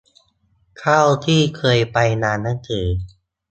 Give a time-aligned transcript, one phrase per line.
[0.79, 2.85] เท่าที่เคยไปร้านหนังสือ